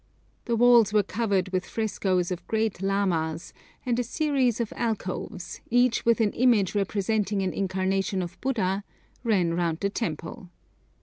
[0.45, 3.53] The walls were covered with frescoes of great lamas,
[3.85, 8.83] and a series of alcoves, each with an image representing an incarnation of Buddha,
[9.23, 10.49] ran round the temple.